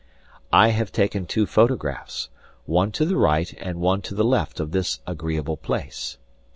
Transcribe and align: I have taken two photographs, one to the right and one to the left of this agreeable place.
I 0.51 0.69
have 0.69 0.91
taken 0.91 1.27
two 1.27 1.45
photographs, 1.45 2.29
one 2.65 2.91
to 2.93 3.05
the 3.05 3.17
right 3.17 3.53
and 3.59 3.79
one 3.81 4.01
to 4.01 4.15
the 4.15 4.23
left 4.25 4.59
of 4.59 4.71
this 4.71 4.99
agreeable 5.05 5.57
place. 5.57 6.17